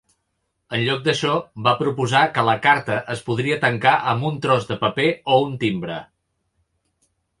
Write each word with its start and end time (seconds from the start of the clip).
En 0.75 0.83
lloc 0.85 1.03
d'això, 1.07 1.33
va 1.67 1.73
proposar 1.81 2.23
que 2.37 2.45
la 2.49 2.55
carta 2.63 2.97
es 3.17 3.21
podria 3.27 3.57
tancar 3.67 3.93
amb 4.15 4.29
un 4.31 4.41
"tros 4.47 4.69
de 4.71 4.79
paper" 4.85 5.07
o 5.35 5.39
un 5.51 5.55
timbre. 5.65 5.99